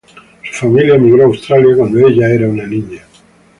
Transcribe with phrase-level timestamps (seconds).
[0.51, 3.03] Su familia emigró a Australia cuando ella era un niña.